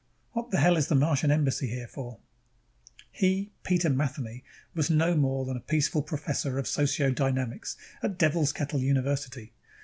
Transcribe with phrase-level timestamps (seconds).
[0.31, 2.17] What the hell is the Martian Embassy here for?
[3.11, 4.43] He, Peter Matheny,
[4.73, 9.53] was no more than a peaceful professor of sociodynamics at Devil's Kettle University.